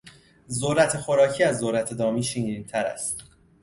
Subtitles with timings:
[0.51, 3.23] ذرت خوراکی از ذرت دامی شیرینتر است.